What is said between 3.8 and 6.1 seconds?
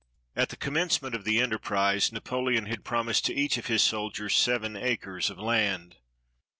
soldiers seven acres of land.